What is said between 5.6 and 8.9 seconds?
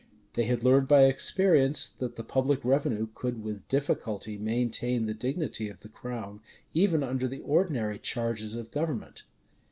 of the crown, even under the ordinary charges of